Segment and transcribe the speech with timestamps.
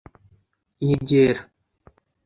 [0.85, 1.39] Nyegera